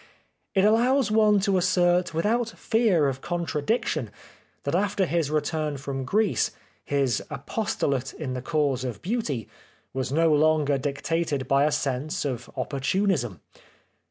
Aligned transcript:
It 0.55 0.65
allows 0.65 1.11
one 1.11 1.39
to 1.41 1.59
assert 1.59 2.11
without 2.11 2.49
fear 2.57 3.07
of 3.07 3.21
contradiction 3.21 4.09
that 4.63 4.73
after 4.73 5.05
his 5.05 5.29
return 5.29 5.77
from 5.77 6.05
Greece, 6.05 6.49
his 6.83 7.21
apostolate 7.29 8.11
in 8.11 8.33
the 8.33 8.41
cause 8.41 8.83
of 8.83 9.03
Beauty 9.03 9.47
was 9.93 10.11
no 10.11 10.33
longer 10.33 10.79
dictated 10.79 11.47
by 11.47 11.65
a 11.65 11.71
sense 11.71 12.25
of 12.25 12.49
opportunism. 12.57 13.41